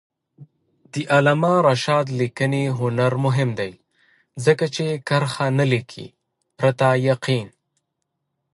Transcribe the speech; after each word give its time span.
د 0.93 0.95
علامه 1.15 1.53
رشاد 1.67 2.05
لیکنی 2.19 2.63
هنر 2.79 3.11
مهم 3.25 3.49
دی 3.59 3.71
ځکه 4.45 4.65
چې 4.75 4.85
کرښه 5.07 5.47
نه 5.59 5.65
لیکي 5.71 6.05
پرته 6.57 6.87
یقین. 7.09 7.47